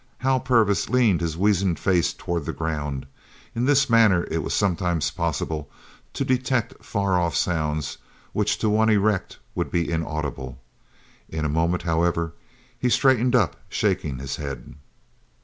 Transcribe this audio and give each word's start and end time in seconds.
Hal 0.17 0.39
Purvis 0.39 0.89
leaned 0.89 1.21
his 1.21 1.37
weazened 1.37 1.77
face 1.77 2.11
towards 2.11 2.47
the 2.47 2.53
ground. 2.53 3.05
In 3.53 3.65
this 3.65 3.87
manner 3.87 4.23
it 4.31 4.39
was 4.39 4.51
sometimes 4.55 5.11
possible 5.11 5.69
to 6.13 6.25
detect 6.25 6.83
far 6.83 7.19
off 7.21 7.35
sounds 7.35 7.99
which 8.33 8.57
to 8.57 8.67
one 8.71 8.89
erect 8.89 9.37
would 9.53 9.69
be 9.69 9.87
inaudible. 9.91 10.59
In 11.29 11.45
a 11.45 11.49
moment, 11.49 11.83
however, 11.83 12.33
he 12.79 12.89
straightened 12.89 13.35
up, 13.35 13.57
shaking 13.69 14.17
his 14.17 14.37
head. 14.37 14.73